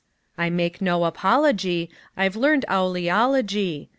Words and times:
I 0.35 0.49
make 0.49 0.81
no 0.81 1.03
apology; 1.05 1.91
I've 2.17 2.35
learned 2.35 2.65
owl 2.67 2.93
eology. 2.95 3.89